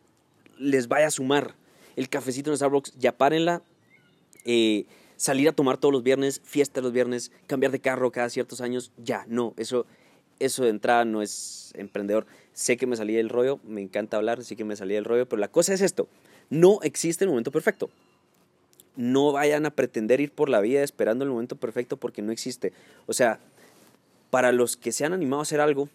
les 0.58 0.88
vaya 0.88 1.06
a 1.06 1.10
sumar. 1.10 1.54
El 1.96 2.08
cafecito 2.08 2.50
en 2.50 2.56
Starbucks, 2.56 2.94
ya 2.98 3.16
párenla. 3.16 3.62
Eh, 4.44 4.86
salir 5.18 5.48
a 5.48 5.52
tomar 5.52 5.76
todos 5.76 5.92
los 5.92 6.02
viernes, 6.02 6.40
fiesta 6.44 6.80
los 6.80 6.92
viernes, 6.92 7.32
cambiar 7.46 7.72
de 7.72 7.80
carro 7.80 8.10
cada 8.12 8.30
ciertos 8.30 8.60
años, 8.60 8.92
ya, 8.96 9.26
no, 9.28 9.52
eso, 9.56 9.84
eso 10.38 10.62
de 10.62 10.70
entrada 10.70 11.04
no 11.04 11.20
es 11.20 11.72
emprendedor. 11.76 12.26
Sé 12.52 12.76
que 12.76 12.86
me 12.86 12.96
salí 12.96 13.14
del 13.14 13.28
rollo, 13.28 13.60
me 13.64 13.82
encanta 13.82 14.16
hablar, 14.16 14.42
sí 14.44 14.56
que 14.56 14.64
me 14.64 14.76
salí 14.76 14.94
del 14.94 15.04
rollo, 15.04 15.28
pero 15.28 15.40
la 15.40 15.48
cosa 15.48 15.74
es 15.74 15.80
esto, 15.80 16.08
no 16.50 16.78
existe 16.82 17.24
el 17.24 17.30
momento 17.30 17.50
perfecto. 17.50 17.90
No 18.96 19.32
vayan 19.32 19.66
a 19.66 19.70
pretender 19.70 20.20
ir 20.20 20.32
por 20.32 20.48
la 20.48 20.60
vida 20.60 20.82
esperando 20.82 21.24
el 21.24 21.30
momento 21.30 21.56
perfecto 21.56 21.96
porque 21.96 22.22
no 22.22 22.32
existe. 22.32 22.72
O 23.06 23.12
sea, 23.12 23.38
para 24.30 24.50
los 24.50 24.76
que 24.76 24.92
se 24.92 25.04
han 25.04 25.12
animado 25.12 25.40
a 25.40 25.42
hacer 25.42 25.60
algo, 25.60 25.88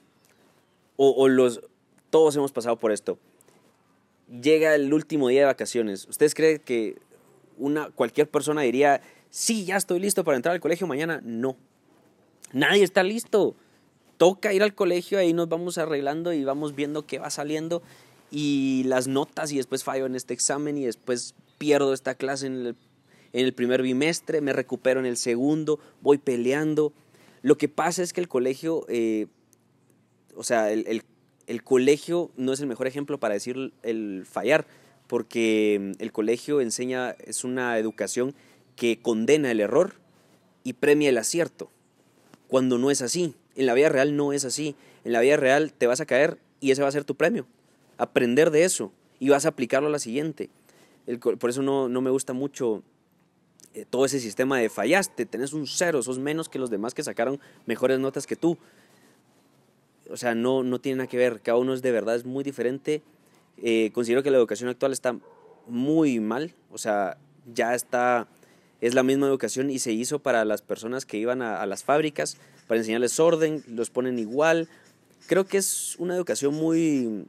o, 0.96 1.28
los, 1.28 1.62
todos 2.10 2.36
hemos 2.36 2.52
pasado 2.52 2.78
por 2.78 2.92
esto, 2.92 3.18
llega 4.42 4.76
el 4.76 4.94
último 4.94 5.28
día 5.28 5.42
de 5.42 5.46
vacaciones. 5.46 6.08
¿Ustedes 6.08 6.36
creen 6.36 6.60
que 6.60 6.98
una, 7.58 7.90
cualquier 7.90 8.30
persona 8.30 8.62
diría, 8.62 9.02
sí, 9.30 9.66
ya 9.66 9.78
estoy 9.78 10.00
listo 10.00 10.24
para 10.24 10.38
entrar 10.38 10.54
al 10.54 10.62
colegio 10.62 10.88
mañana? 10.88 11.22
No. 11.24 11.58
Nadie 12.52 12.84
está 12.84 13.04
listo. 13.04 13.56
Toca 14.18 14.54
ir 14.54 14.64
al 14.64 14.76
colegio, 14.76 15.18
ahí 15.18 15.34
nos 15.34 15.50
vamos 15.50 15.78
arreglando 15.78 16.34
y 16.34 16.44
vamos 16.44 16.76
viendo 16.76 17.06
qué 17.06 17.20
va 17.20 17.30
saliendo 17.30 17.82
y 18.32 18.84
las 18.86 19.08
notas 19.08 19.52
y 19.52 19.58
después 19.58 19.84
fallo 19.84 20.06
en 20.06 20.16
este 20.16 20.34
examen 20.34 20.78
y 20.78 20.86
después 20.86 21.36
pierdo 21.58 21.94
esta 21.94 22.16
clase 22.16 22.48
en 22.48 22.54
el, 22.54 22.76
en 23.34 23.46
el 23.46 23.54
primer 23.54 23.82
bimestre, 23.82 24.42
me 24.42 24.54
recupero 24.54 25.00
en 25.00 25.06
el 25.06 25.18
segundo, 25.18 25.80
voy 26.02 26.20
peleando 26.20 26.94
lo 27.44 27.58
que 27.58 27.68
pasa 27.68 28.02
es 28.02 28.14
que 28.14 28.22
el 28.22 28.30
colegio, 28.30 28.86
eh, 28.88 29.28
o 30.36 30.44
sea, 30.44 30.72
el, 30.72 31.04
colegio 31.64 32.32
no 32.38 32.54
es 32.54 32.60
el 32.60 32.68
mejor 32.68 32.88
ejemplo 32.88 33.20
para 33.20 33.34
decir 33.34 33.74
el 33.84 34.26
fallar, 34.30 34.66
porque 35.08 35.80
mm, 35.80 36.02
el 36.02 36.12
colegio 36.12 36.62
enseña, 36.62 37.12
es 37.12 37.44
una 37.44 37.78
educación 37.78 38.34
que 38.76 39.00
condena 39.02 39.52
el 39.52 39.60
error 39.60 39.94
y 40.64 40.74
premia 40.74 41.10
el 41.10 41.18
acierto, 41.18 41.70
cuando 42.48 42.78
no 42.78 42.92
es 42.92 43.02
así. 43.02 43.36
En 43.56 43.66
la 43.66 43.74
vida 43.74 43.90
real 43.90 44.16
no 44.16 44.34
es 44.34 44.46
así. 44.46 44.76
En 45.04 45.12
la 45.12 45.22
vida 45.22 45.38
real 45.38 45.74
te 45.74 45.86
vas 45.86 46.02
a 46.02 46.06
caer 46.06 46.40
y 46.60 46.72
ese 46.72 46.82
va 46.82 46.88
a 46.88 46.92
ser 46.92 47.04
tu 47.04 47.16
premio. 47.16 47.46
Aprender 47.98 48.50
de 48.50 48.64
eso 48.64 48.92
y 49.20 49.30
vas 49.30 49.46
a 49.46 49.50
aplicarlo 49.50 49.90
a 49.90 49.92
la 49.92 50.00
siguiente. 50.00 50.50
por 51.40 51.50
eso 51.50 51.62
no, 51.62 51.90
no 51.90 52.02
me 52.02 52.10
gusta 52.10 52.34
mucho 52.34 52.82
eh, 53.76 53.86
todo 53.90 54.06
ese 54.06 54.20
sistema 54.20 54.60
de 54.60 54.70
fallaste, 54.70 55.26
tenés 55.26 55.52
un 55.54 55.66
cero, 55.66 56.04
sos 56.04 56.20
menos 56.20 56.48
que 56.48 56.60
los 56.60 56.70
demás 56.70 56.94
que 56.94 57.04
sacaron 57.04 57.40
mejores 57.66 58.00
notas 58.00 58.28
que 58.28 58.36
tú. 58.36 58.58
O 60.10 60.18
sea, 60.18 60.36
no, 60.36 60.64
no 60.64 60.80
tiene 60.80 60.98
nada 60.98 61.08
que 61.08 61.18
ver, 61.18 61.42
cada 61.42 61.58
uno 61.58 61.74
es 61.74 61.82
de 61.82 61.92
verdad, 61.92 62.16
es 62.16 62.26
muy 62.26 62.44
diferente. 62.44 63.02
Eh, 63.58 63.92
considero 63.94 64.24
que 64.24 64.32
la 64.32 64.38
educación 64.38 64.70
actual 64.70 64.92
está 64.92 65.18
muy 65.68 66.20
mal, 66.20 66.54
o 66.72 66.78
sea, 66.78 67.18
ya 67.54 67.76
está, 67.76 68.28
es 68.82 68.94
la 68.94 69.04
misma 69.04 69.28
educación 69.28 69.70
y 69.70 69.80
se 69.80 69.92
hizo 69.92 70.20
para 70.20 70.46
las 70.46 70.62
personas 70.62 71.06
que 71.06 71.18
iban 71.18 71.42
a, 71.42 71.62
a 71.62 71.66
las 71.66 71.84
fábricas, 71.84 72.38
para 72.68 72.80
enseñarles 72.80 73.20
orden, 73.20 73.64
los 73.68 73.90
ponen 73.90 74.20
igual. 74.20 74.68
Creo 75.28 75.46
que 75.46 75.58
es 75.58 75.96
una 76.00 76.16
educación 76.16 76.54
muy, 76.54 77.28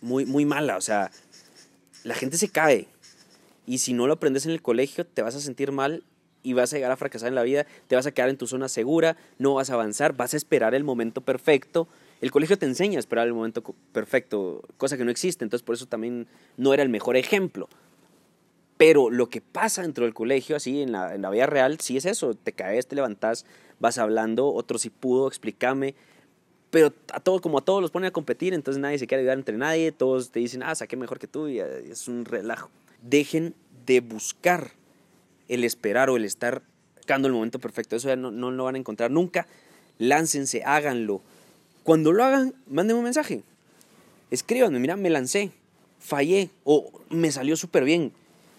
muy, 0.00 0.26
muy 0.26 0.44
mala, 0.44 0.76
o 0.76 0.80
sea, 0.80 1.10
la 2.04 2.14
gente 2.14 2.36
se 2.36 2.48
cae 2.48 2.88
y 3.66 3.78
si 3.78 3.92
no 3.94 4.06
lo 4.06 4.14
aprendes 4.14 4.44
en 4.44 4.52
el 4.52 4.62
colegio 4.62 5.06
te 5.06 5.22
vas 5.22 5.34
a 5.34 5.40
sentir 5.40 5.72
mal 5.72 6.04
y 6.44 6.52
vas 6.52 6.72
a 6.72 6.76
llegar 6.76 6.92
a 6.92 6.96
fracasar 6.96 7.28
en 7.28 7.34
la 7.34 7.42
vida, 7.42 7.66
te 7.88 7.96
vas 7.96 8.06
a 8.06 8.12
quedar 8.12 8.28
en 8.28 8.36
tu 8.36 8.46
zona 8.46 8.68
segura, 8.68 9.16
no 9.38 9.54
vas 9.54 9.70
a 9.70 9.74
avanzar, 9.74 10.16
vas 10.16 10.34
a 10.34 10.36
esperar 10.36 10.74
el 10.74 10.84
momento 10.84 11.22
perfecto. 11.22 11.88
El 12.20 12.30
colegio 12.30 12.56
te 12.56 12.66
enseña 12.66 12.98
a 12.98 13.00
esperar 13.00 13.26
el 13.26 13.34
momento 13.34 13.74
perfecto, 13.92 14.62
cosa 14.76 14.96
que 14.96 15.04
no 15.04 15.10
existe, 15.10 15.44
entonces 15.44 15.64
por 15.64 15.74
eso 15.74 15.86
también 15.86 16.28
no 16.56 16.72
era 16.72 16.84
el 16.84 16.88
mejor 16.88 17.16
ejemplo. 17.16 17.68
Pero 18.76 19.10
lo 19.10 19.28
que 19.28 19.40
pasa 19.40 19.82
dentro 19.82 20.04
del 20.04 20.14
colegio, 20.14 20.54
así 20.54 20.82
en 20.82 20.92
la, 20.92 21.14
en 21.14 21.22
la 21.22 21.30
vida 21.30 21.46
real, 21.46 21.80
sí 21.80 21.96
es 21.96 22.04
eso, 22.04 22.34
te 22.34 22.52
caes, 22.52 22.86
te 22.86 22.94
levantás, 22.94 23.46
vas 23.80 23.98
hablando, 23.98 24.52
otro 24.52 24.78
sí 24.78 24.90
pudo, 24.90 25.26
explícame, 25.26 25.94
pero 26.74 26.92
a 27.12 27.20
todos, 27.20 27.40
como 27.40 27.58
a 27.58 27.60
todos 27.60 27.80
los 27.80 27.92
ponen 27.92 28.08
a 28.08 28.10
competir, 28.10 28.52
entonces 28.52 28.80
nadie 28.80 28.98
se 28.98 29.06
quiere 29.06 29.20
ayudar 29.20 29.38
entre 29.38 29.56
nadie, 29.56 29.92
todos 29.92 30.32
te 30.32 30.40
dicen, 30.40 30.60
ah, 30.64 30.74
saqué 30.74 30.96
mejor 30.96 31.20
que 31.20 31.28
tú, 31.28 31.48
y 31.48 31.60
es 31.60 32.08
un 32.08 32.24
relajo. 32.24 32.68
Dejen 33.00 33.54
de 33.86 34.00
buscar 34.00 34.72
el 35.48 35.64
esperar 35.64 36.10
o 36.10 36.16
el 36.16 36.24
estar 36.24 36.62
buscando 36.96 37.28
el 37.28 37.34
momento 37.34 37.58
perfecto. 37.58 37.96
Eso 37.96 38.08
ya 38.08 38.16
no, 38.16 38.30
no 38.30 38.50
lo 38.50 38.64
van 38.64 38.76
a 38.76 38.78
encontrar 38.78 39.10
nunca. 39.10 39.46
Láncense, 39.98 40.62
háganlo. 40.64 41.20
Cuando 41.82 42.12
lo 42.12 42.24
hagan, 42.24 42.54
mándenme 42.66 42.98
un 42.98 43.04
mensaje. 43.04 43.42
Escríbanme, 44.30 44.78
mira, 44.78 44.96
me 44.96 45.10
lancé, 45.10 45.52
fallé 45.98 46.50
o 46.64 46.90
me 47.10 47.30
salió 47.30 47.56
súper 47.56 47.84
bien. 47.84 48.12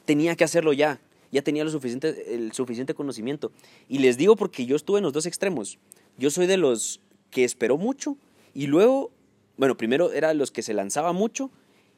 Tenía 0.06 0.36
que 0.36 0.44
hacerlo 0.44 0.74
ya. 0.74 1.00
Ya 1.32 1.42
tenía 1.42 1.64
lo 1.64 1.72
suficiente, 1.72 2.36
el 2.36 2.54
suficiente 2.54 2.94
conocimiento. 2.94 3.52
Y 3.90 4.00
les 4.00 4.18
digo 4.18 4.36
porque 4.36 4.66
yo 4.66 4.76
estuve 4.76 5.00
en 5.00 5.04
los 5.04 5.12
dos 5.12 5.26
extremos. 5.26 5.80
Yo 6.18 6.30
soy 6.30 6.46
de 6.48 6.58
los 6.58 7.02
que 7.32 7.44
esperó 7.44 7.78
mucho 7.78 8.16
y 8.54 8.68
luego, 8.68 9.12
bueno, 9.58 9.76
primero 9.76 10.14
era 10.14 10.30
de 10.30 10.36
los 10.36 10.52
que 10.52 10.62
se 10.62 10.74
lanzaba 10.74 11.12
mucho 11.12 11.50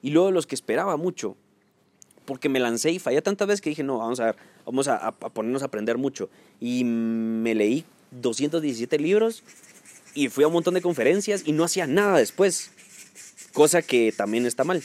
y 0.02 0.10
luego 0.10 0.28
de 0.28 0.34
los 0.34 0.48
que 0.48 0.56
esperaba 0.56 0.98
mucho 0.98 1.36
porque 2.28 2.50
me 2.50 2.60
lancé 2.60 2.92
y 2.92 3.00
fallé 3.00 3.22
tantas 3.22 3.48
veces 3.48 3.62
que 3.62 3.70
dije, 3.70 3.84
no, 3.84 4.00
vamos 4.00 4.20
a 4.20 4.26
ver, 4.26 4.36
vamos 4.66 4.90
a, 4.90 5.12
ponernos 5.12 5.62
a 5.62 5.66
aprender 5.68 5.98
mucho. 5.98 6.30
Y 6.60 6.84
me 6.84 7.56
leí 7.56 7.86
217 8.12 9.00
libros 9.00 9.44
y 10.14 10.28
fui 10.28 10.44
a 10.44 10.48
un 10.48 10.54
montón 10.54 10.74
de 10.74 10.82
conferencias 10.82 11.44
y 11.46 11.54
no 11.54 11.64
hacía 11.64 11.88
nada 11.88 12.18
después. 12.18 12.72
Cosa 13.54 13.82
que 13.82 14.14
también 14.16 14.46
está 14.46 14.66
mal. 14.66 14.84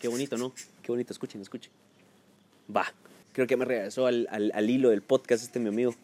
Qué 0.00 0.08
bonito, 0.08 0.36
¿no? 0.36 0.52
Qué 0.82 0.90
bonito, 0.90 1.12
escuchen, 1.12 1.40
escuchen. 1.40 1.70
Va, 2.74 2.92
creo 3.32 3.46
que 3.46 3.56
me 3.56 3.64
regresó 3.64 4.06
al, 4.06 4.28
al 4.28 4.68
hilo 4.68 4.90
del 4.90 5.02
podcast 5.02 5.44
este 5.44 5.60
mi 5.60 5.68
amigo. 5.68 5.94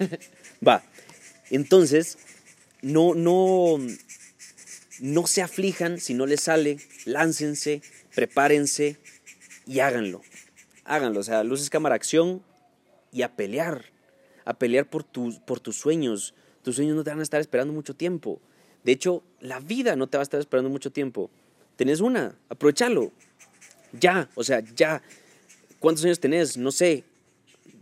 Va, 0.66 0.82
entonces, 1.50 2.18
no, 2.82 3.14
no, 3.14 3.78
no 4.98 5.26
se 5.28 5.42
aflijan 5.42 6.00
si 6.00 6.14
no 6.14 6.26
les 6.26 6.40
sale, 6.40 6.78
láncense, 7.04 7.82
prepárense, 8.16 8.98
y 9.68 9.80
háganlo. 9.80 10.22
Háganlo, 10.84 11.20
o 11.20 11.22
sea, 11.22 11.44
luces, 11.44 11.68
cámara, 11.68 11.94
acción 11.94 12.42
y 13.12 13.22
a 13.22 13.36
pelear. 13.36 13.84
A 14.46 14.54
pelear 14.54 14.88
por, 14.88 15.04
tus 15.04 15.38
por 15.40 15.60
tus 15.60 15.76
sueños. 15.76 16.34
Tus 16.62 16.76
sueños 16.76 16.96
no 16.96 17.04
te 17.04 17.10
van 17.10 17.20
a 17.20 17.22
estar 17.22 17.40
esperando 17.40 17.74
mucho 17.74 17.94
tiempo. 17.94 18.40
De 18.82 18.92
hecho, 18.92 19.22
la 19.40 19.60
vida 19.60 19.94
no 19.94 20.06
te 20.06 20.16
va 20.16 20.22
a 20.22 20.24
estar 20.24 20.40
esperando 20.40 20.70
mucho 20.70 20.90
tiempo. 20.90 21.30
Tenés 21.76 22.00
una, 22.00 22.34
aprovechalo. 22.48 23.12
Ya, 23.92 24.30
o 24.34 24.42
sea, 24.42 24.60
ya. 24.74 25.02
¿Cuántos 25.78 26.04
años 26.04 26.18
tenés? 26.18 26.56
No 26.56 26.72
sé. 26.72 27.04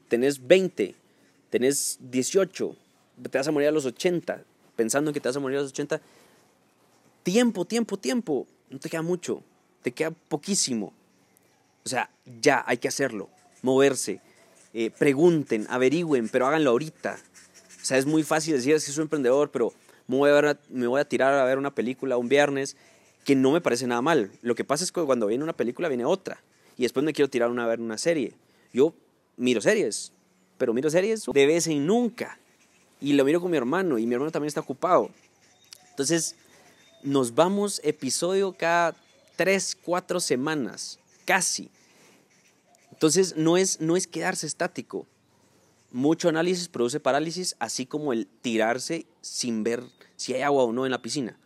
Tenés 0.08 0.44
20, 0.44 0.94
tenés 1.50 1.98
18, 2.00 2.76
te 3.30 3.38
vas 3.38 3.48
a 3.48 3.50
morir 3.50 3.68
a 3.68 3.72
los 3.72 3.86
80, 3.86 4.44
pensando 4.76 5.12
que 5.12 5.18
te 5.18 5.28
vas 5.28 5.36
a 5.36 5.40
morir 5.40 5.58
a 5.58 5.62
los 5.62 5.70
80. 5.72 6.00
Tiempo, 7.24 7.64
tiempo, 7.64 7.96
tiempo. 7.96 8.46
No 8.70 8.78
te 8.78 8.88
queda 8.88 9.02
mucho, 9.02 9.42
te 9.82 9.90
queda 9.90 10.10
poquísimo. 10.10 10.92
O 11.86 11.88
sea, 11.88 12.10
ya 12.42 12.64
hay 12.66 12.78
que 12.78 12.88
hacerlo, 12.88 13.30
moverse. 13.62 14.20
Eh, 14.74 14.90
pregunten, 14.90 15.68
averigüen, 15.70 16.28
pero 16.28 16.48
háganlo 16.48 16.70
ahorita. 16.70 17.16
O 17.80 17.84
sea, 17.84 17.96
es 17.96 18.06
muy 18.06 18.24
fácil 18.24 18.54
decir, 18.54 18.74
que 18.74 18.80
soy 18.80 19.02
emprendedor, 19.02 19.52
pero 19.52 19.72
me 20.08 20.16
voy, 20.16 20.30
a 20.30 20.58
me 20.68 20.88
voy 20.88 21.00
a 21.00 21.04
tirar 21.04 21.32
a 21.32 21.44
ver 21.44 21.58
una 21.58 21.72
película 21.72 22.16
un 22.16 22.28
viernes 22.28 22.76
que 23.24 23.36
no 23.36 23.52
me 23.52 23.60
parece 23.60 23.86
nada 23.86 24.02
mal. 24.02 24.32
Lo 24.42 24.56
que 24.56 24.64
pasa 24.64 24.82
es 24.82 24.90
que 24.90 25.00
cuando 25.02 25.28
viene 25.28 25.44
una 25.44 25.52
película 25.52 25.86
viene 25.86 26.04
otra. 26.04 26.42
Y 26.76 26.82
después 26.82 27.06
me 27.06 27.12
quiero 27.12 27.30
tirar 27.30 27.56
a 27.56 27.66
ver 27.66 27.80
una 27.80 27.98
serie. 27.98 28.34
Yo 28.72 28.92
miro 29.36 29.60
series, 29.60 30.10
pero 30.58 30.74
miro 30.74 30.90
series 30.90 31.24
de 31.32 31.46
vez 31.46 31.68
en 31.68 31.86
nunca. 31.86 32.40
Y 33.00 33.12
lo 33.12 33.24
miro 33.24 33.40
con 33.40 33.52
mi 33.52 33.58
hermano, 33.58 33.96
y 33.96 34.08
mi 34.08 34.14
hermano 34.14 34.32
también 34.32 34.48
está 34.48 34.60
ocupado. 34.60 35.08
Entonces, 35.90 36.34
nos 37.04 37.32
vamos 37.32 37.80
episodio 37.84 38.56
cada 38.58 38.96
tres, 39.36 39.78
cuatro 39.80 40.18
semanas, 40.18 40.98
casi. 41.26 41.70
Entonces 42.90 43.36
no 43.36 43.58
es, 43.58 43.82
no 43.82 43.94
es 43.94 44.06
quedarse 44.06 44.46
estático. 44.46 45.06
Mucho 45.92 46.30
análisis 46.30 46.68
produce 46.68 46.98
parálisis, 46.98 47.56
así 47.58 47.84
como 47.84 48.14
el 48.14 48.26
tirarse 48.26 49.04
sin 49.20 49.62
ver 49.62 49.84
si 50.16 50.32
hay 50.32 50.40
agua 50.40 50.64
o 50.64 50.72
no 50.72 50.86
en 50.86 50.92
la 50.92 51.02
piscina. 51.02 51.38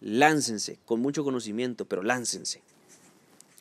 Láncense 0.00 0.78
con 0.84 1.00
mucho 1.00 1.22
conocimiento, 1.22 1.84
pero 1.84 2.02
láncense. 2.02 2.62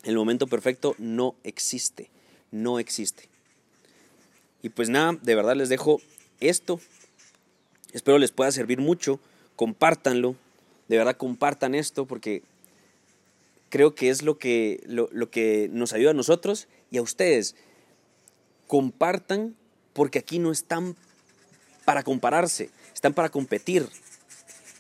El 0.04 0.16
momento 0.16 0.48
perfecto 0.48 0.96
no 0.98 1.36
existe, 1.44 2.10
no 2.50 2.80
existe. 2.80 3.30
Y 4.64 4.70
pues 4.70 4.90
nada, 4.90 5.18
de 5.22 5.36
verdad 5.36 5.56
les 5.56 5.70
dejo 5.70 6.02
esto. 6.40 6.80
Espero 7.94 8.18
les 8.18 8.32
pueda 8.32 8.52
servir 8.52 8.80
mucho. 8.80 9.20
Compártanlo. 9.56 10.36
De 10.88 10.98
verdad 10.98 11.18
compartan 11.18 11.76
esto 11.76 12.06
porque 12.06 12.44
creo 13.72 13.96
que 13.96 14.10
es 14.10 14.22
lo 14.22 14.38
que, 14.38 14.84
lo, 14.86 15.32
que 15.32 15.70
nos 15.72 15.94
ayuda 15.94 16.12
a 16.12 16.14
nosotros 16.14 16.68
y 16.92 16.98
a 16.98 17.02
ustedes. 17.02 17.56
Compartan 18.68 19.56
porque 19.94 20.20
aquí 20.20 20.38
no 20.38 20.52
están 20.52 20.96
para 21.86 22.04
compararse, 22.04 22.70
están 22.94 23.14
para 23.14 23.30
competir. 23.30 23.88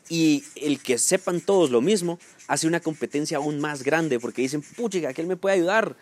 Y 0.09 0.43
el 0.55 0.79
que 0.83 0.97
sepan 0.97 1.39
todos 1.39 1.71
lo 1.71 1.81
mismo 1.81 2.19
hace 2.47 2.67
una 2.67 2.81
competencia 2.81 3.37
aún 3.37 3.59
más 3.59 3.81
grande 3.81 4.19
porque 4.19 4.41
dicen, 4.41 4.61
puchiga, 4.61 5.13
que 5.13 5.21
él 5.21 5.27
me 5.27 5.37
puede 5.37 5.55
ayudar. 5.55 5.95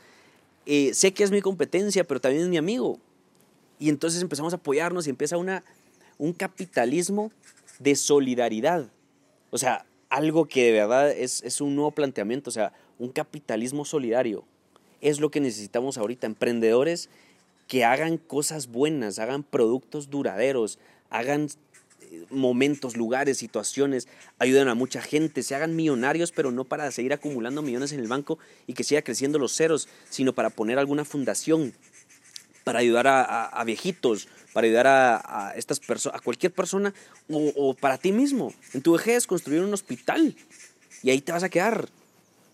Eh, 0.66 0.94
sé 0.94 1.14
que 1.14 1.24
es 1.24 1.32
mi 1.32 1.42
competencia, 1.42 2.04
pero 2.04 2.20
también 2.20 2.44
es 2.44 2.50
mi 2.50 2.58
amigo. 2.58 3.00
Y 3.78 3.90
entonces 3.90 4.22
empezamos 4.22 4.54
a 4.54 4.58
apoyarnos 4.58 5.06
y 5.06 5.12
empieza 5.12 5.38
una, 5.38 5.64
un 6.18 6.34
capitalismo 6.34 7.32
de 7.78 7.96
solidaridad. 7.96 8.92
O 9.52 9.60
sea, 9.60 9.86
algo 10.10 10.46
que 10.46 10.66
de 10.66 10.72
verdad 10.72 11.12
es, 11.12 11.44
es 11.44 11.62
un 11.62 11.76
nuevo 11.76 11.92
planteamiento, 11.92 12.50
o 12.50 12.54
sea, 12.54 12.74
un 12.98 13.10
capitalismo 13.10 13.86
solidario. 13.86 14.44
Es 15.02 15.20
lo 15.20 15.32
que 15.32 15.40
necesitamos 15.40 15.98
ahorita, 15.98 16.28
emprendedores 16.28 17.10
que 17.68 17.86
hagan 17.86 18.18
cosas 18.18 18.68
buenas, 18.68 19.20
hagan 19.20 19.44
productos 19.44 20.10
duraderos, 20.10 20.80
hagan 21.12 21.50
eh, 22.02 22.26
momentos, 22.32 22.98
lugares, 22.98 23.38
situaciones, 23.38 24.08
ayuden 24.40 24.68
a 24.68 24.76
mucha 24.76 25.02
gente, 25.02 25.44
se 25.44 25.54
hagan 25.54 25.76
millonarios, 25.76 26.32
pero 26.32 26.52
no 26.52 26.64
para 26.64 26.92
seguir 26.92 27.14
acumulando 27.14 27.62
millones 27.62 27.92
en 27.94 28.00
el 28.00 28.08
banco 28.08 28.40
y 28.66 28.74
que 28.74 28.84
siga 28.84 29.04
creciendo 29.04 29.38
los 29.38 29.56
ceros, 29.56 29.88
sino 30.10 30.34
para 30.34 30.50
poner 30.50 30.80
alguna 30.80 31.06
fundación, 31.06 31.74
para 32.64 32.80
ayudar 32.80 33.08
a, 33.08 33.64
viejitos, 33.66 34.28
para 34.54 34.66
ayudar 34.66 34.88
a, 34.88 35.54
estas 35.56 35.80
personas, 35.80 36.20
a 36.20 36.24
cualquier 36.24 36.54
persona 36.54 36.94
o, 37.30 37.74
para 37.74 37.98
ti 37.98 38.12
mismo. 38.12 38.54
En 38.74 38.82
tu 38.82 38.94
vejez 38.94 39.28
construir 39.28 39.62
un 39.62 39.74
hospital 39.74 40.36
y 41.04 41.10
ahí 41.10 41.22
te 41.22 41.32
vas 41.32 41.44
a 41.44 41.50
quedar. 41.50 41.90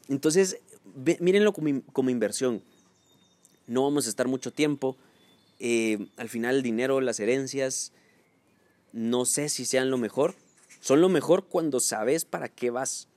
Entonces, 0.10 0.60
mírenlo 1.20 1.54
como, 1.54 2.10
inversión. 2.10 2.62
No 3.68 3.84
vamos 3.84 4.08
a 4.08 4.10
estar 4.10 4.28
mucho 4.28 4.52
tiempo. 4.52 4.98
Eh, 5.60 6.08
al 6.18 6.30
final 6.30 6.58
el 6.58 6.64
dinero, 6.64 7.02
las 7.02 7.20
herencias, 7.20 7.92
no 8.92 9.25
sé 9.25 9.50
si 9.50 9.66
sean 9.66 9.90
lo 9.90 9.98
mejor. 9.98 10.36
Son 10.82 11.02
lo 11.02 11.10
mejor 11.10 11.46
cuando 11.46 11.80
sabes 11.80 12.25
para 12.25 12.50
qué 12.50 12.70
vas. 12.70 13.08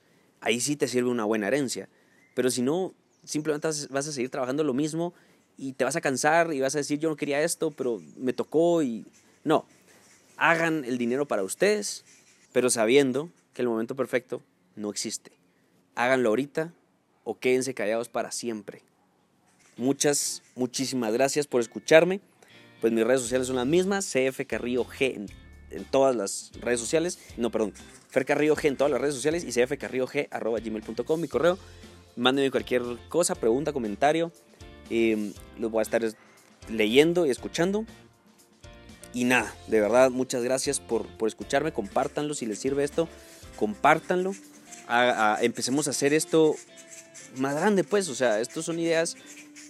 Ahí 0.41 0.59
sí 0.59 0.75
te 0.75 0.87
sirve 0.87 1.09
una 1.09 1.25
buena 1.25 1.47
herencia. 1.47 1.89
Pero 2.33 2.49
si 2.49 2.61
no, 2.61 2.93
simplemente 3.23 3.67
vas 3.89 4.07
a 4.07 4.11
seguir 4.11 4.29
trabajando 4.29 4.63
lo 4.63 4.73
mismo 4.73 5.13
y 5.59 5.73
te 5.73 5.83
vas 5.83 5.95
a 5.95 6.01
cansar 6.01 6.53
y 6.53 6.61
vas 6.61 6.75
a 6.75 6.79
decir 6.79 6.99
yo 6.99 7.09
no 7.09 7.15
quería 7.15 7.41
esto, 7.41 7.71
pero 7.71 8.01
me 8.17 8.33
tocó 8.33 8.81
y 8.81 9.05
no. 9.43 9.65
Hagan 10.37 10.85
el 10.85 10.97
dinero 10.97 11.27
para 11.27 11.43
ustedes, 11.43 12.05
pero 12.53 12.69
sabiendo 12.69 13.29
que 13.53 13.61
el 13.61 13.67
momento 13.67 13.95
perfecto 13.95 14.41
no 14.75 14.89
existe. 14.89 15.31
Háganlo 15.95 16.29
ahorita 16.29 16.73
o 17.23 17.37
quédense 17.37 17.73
callados 17.73 18.09
para 18.09 18.31
siempre. 18.31 18.81
Muchas, 19.75 20.41
muchísimas 20.55 21.13
gracias 21.13 21.45
por 21.45 21.61
escucharme. 21.61 22.21
Pues 22.81 22.93
mis 22.93 23.05
redes 23.05 23.21
sociales 23.21 23.47
son 23.47 23.57
las 23.57 23.67
mismas, 23.67 24.05
CF 24.05 24.45
Carrillo 24.47 24.85
G 24.85 25.15
en 25.15 25.27
en 25.71 25.85
todas 25.85 26.15
las 26.15 26.51
redes 26.61 26.79
sociales. 26.79 27.19
No, 27.37 27.51
perdón, 27.51 27.73
Fer 28.09 28.25
Carrillo 28.25 28.55
G 28.55 28.67
en 28.67 28.77
todas 28.77 28.91
las 28.91 29.01
redes 29.01 29.15
sociales 29.15 29.43
y 29.43 29.51
cfcarrillog.gmail.com, 29.51 31.21
mi 31.21 31.27
correo. 31.27 31.57
Mándenme 32.15 32.51
cualquier 32.51 32.83
cosa, 33.07 33.35
pregunta, 33.35 33.71
comentario. 33.71 34.31
Eh, 34.89 35.33
los 35.57 35.71
voy 35.71 35.79
a 35.79 35.83
estar 35.83 36.01
leyendo 36.69 37.25
y 37.25 37.29
escuchando. 37.29 37.85
Y 39.13 39.23
nada, 39.23 39.53
de 39.67 39.81
verdad, 39.81 40.11
muchas 40.11 40.43
gracias 40.43 40.79
por, 40.79 41.07
por 41.17 41.27
escucharme. 41.27 41.71
Compártanlo 41.71 42.33
si 42.33 42.45
les 42.45 42.59
sirve 42.59 42.83
esto. 42.83 43.07
Compártanlo. 43.55 44.33
empecemos 45.41 45.87
a 45.87 45.91
hacer 45.91 46.13
esto 46.13 46.55
más 47.37 47.55
grande, 47.55 47.83
pues. 47.83 48.09
O 48.09 48.15
sea, 48.15 48.39
estas 48.39 48.65
son 48.65 48.79
ideas 48.79 49.17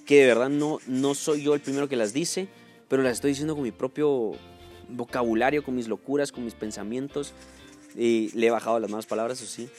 que 0.05 0.21
de 0.21 0.27
verdad 0.27 0.49
no, 0.49 0.79
no 0.87 1.15
soy 1.15 1.43
yo 1.43 1.53
el 1.53 1.61
primero 1.61 1.87
que 1.87 1.95
las 1.95 2.13
dice, 2.13 2.47
pero 2.87 3.03
las 3.03 3.13
estoy 3.13 3.31
diciendo 3.31 3.55
con 3.55 3.63
mi 3.63 3.71
propio 3.71 4.33
vocabulario, 4.89 5.63
con 5.63 5.75
mis 5.75 5.87
locuras, 5.87 6.31
con 6.31 6.43
mis 6.43 6.53
pensamientos. 6.53 7.33
Y 7.95 8.31
le 8.37 8.47
he 8.47 8.51
bajado 8.51 8.79
las 8.79 8.89
malas 8.89 9.05
palabras, 9.05 9.41
eso 9.41 9.51
sí. 9.51 9.69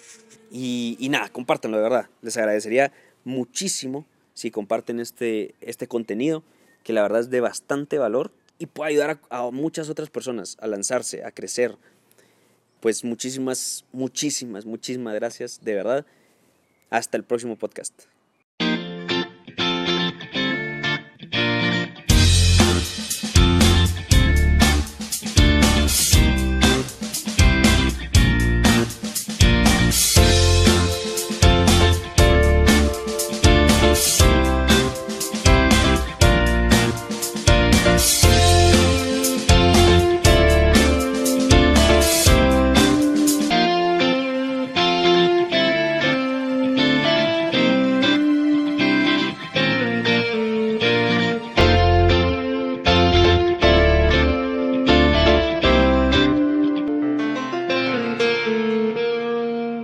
Y, 0.51 0.97
y 0.99 1.09
nada, 1.11 1.29
compártanlo, 1.29 1.77
de 1.77 1.83
verdad. 1.83 2.09
Les 2.23 2.37
agradecería 2.37 2.93
muchísimo 3.25 4.07
si 4.35 4.51
comparten 4.51 5.01
este, 5.01 5.55
este 5.61 5.87
contenido, 5.87 6.43
que 6.85 6.93
la 6.93 7.03
verdad 7.03 7.21
es 7.21 7.31
de 7.31 7.41
bastante 7.41 7.99
valor 7.99 8.33
y 8.59 8.67
puede 8.67 8.91
ayudar 8.91 9.21
a, 9.31 9.39
a 9.39 9.51
muchas 9.51 9.89
otras 9.89 10.11
personas 10.11 10.57
a 10.61 10.67
lanzarse, 10.67 11.25
a 11.25 11.31
crecer. 11.31 11.77
Pues 12.81 13.05
muchísimas, 13.05 13.85
muchísimas, 13.93 14.65
muchísimas 14.65 15.15
gracias, 15.15 15.61
de 15.63 15.75
verdad. 15.75 16.07
Hasta 16.91 17.17
el 17.17 17.25
próximo 17.25 17.57
podcast. 17.57 18.05